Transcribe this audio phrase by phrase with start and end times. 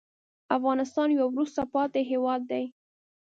[0.57, 2.63] افغانستان یو وروسته پاتې هېواد دی.